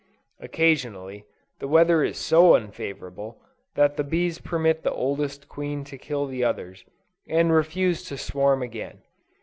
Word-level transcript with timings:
Occasionally, 0.39 1.25
the 1.59 1.67
weather 1.67 2.03
is 2.03 2.17
so 2.17 2.55
unfavorable, 2.55 3.39
that 3.75 3.97
the 3.97 4.03
bees 4.03 4.39
permit 4.39 4.81
the 4.81 4.89
oldest 4.91 5.47
queen 5.47 5.83
to 5.83 5.95
kill 5.95 6.25
the 6.25 6.43
others, 6.43 6.83
and 7.27 7.53
refuse 7.53 8.01
to 8.05 8.17
swarm 8.17 8.63
again. 8.63 9.03